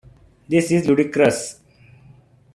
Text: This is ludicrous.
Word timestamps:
This 0.49 0.71
is 0.71 0.87
ludicrous. 0.87 1.59